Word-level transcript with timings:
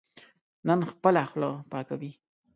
نن 0.67 0.79
خپله 0.91 1.21
خوله 1.31 1.51
پاکوي. 1.71 2.11